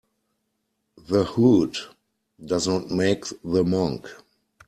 [1.09, 1.77] The hood
[2.43, 4.07] does not make the monk.